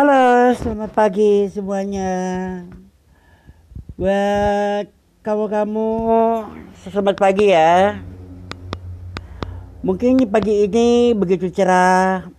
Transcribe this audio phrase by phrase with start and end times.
[0.00, 2.08] Halo, selamat pagi semuanya.
[4.00, 4.88] Buat
[5.20, 5.92] kamu-kamu,
[6.88, 8.00] selamat pagi ya.
[9.84, 12.32] Mungkin pagi ini begitu cerah.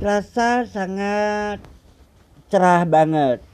[0.00, 1.60] Terasa sangat
[2.48, 3.44] cerah banget.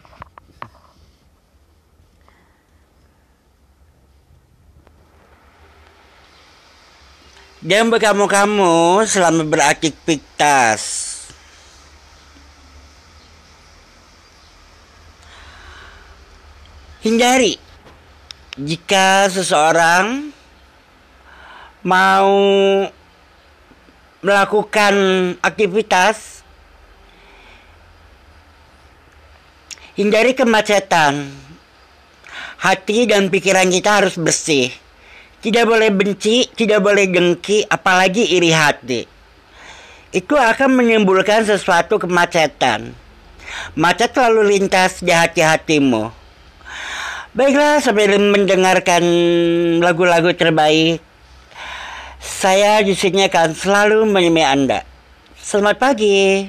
[7.61, 11.00] Dan buat kamu-kamu selamat beraktivitas.
[17.11, 17.59] Hindari
[18.55, 20.31] jika seseorang
[21.83, 22.31] mau
[24.23, 24.95] melakukan
[25.43, 26.47] aktivitas
[29.99, 31.35] hindari kemacetan
[32.63, 34.71] hati dan pikiran kita harus bersih
[35.43, 39.03] tidak boleh benci, tidak boleh dengki, apalagi iri hati.
[40.15, 42.95] Itu akan menimbulkan sesuatu kemacetan.
[43.75, 46.20] Macet lalu lintas di hati-hatimu.
[47.41, 49.01] Baiklah, sambil mendengarkan
[49.81, 51.01] lagu-lagu terbaik,
[52.21, 54.85] saya di sini akan selalu menemani Anda.
[55.41, 56.45] Selamat pagi.